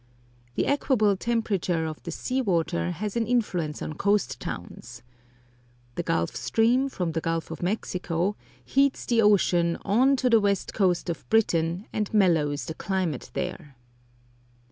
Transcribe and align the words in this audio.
The 0.55 0.65
equable 0.65 1.15
temperature 1.15 1.85
of 1.85 2.01
the 2.01 2.09
sea 2.09 2.41
water 2.41 2.89
has 2.89 3.15
an 3.15 3.27
influence 3.27 3.83
on 3.83 3.93
coast 3.93 4.39
towns. 4.39 5.03
The 5.93 6.01
Gulf 6.01 6.35
Stream, 6.35 6.89
from 6.89 7.11
the 7.11 7.21
Gulf 7.21 7.51
of 7.51 7.61
Mexico, 7.61 8.35
heats 8.65 9.05
the 9.05 9.21
ocean 9.21 9.77
on 9.85 10.15
to 10.15 10.27
the 10.27 10.39
west 10.39 10.73
coast 10.73 11.07
of 11.11 11.29
Britain, 11.29 11.85
and 11.93 12.11
mellows 12.15 12.65
the 12.65 12.73
climate 12.73 13.29
there. 13.35 13.75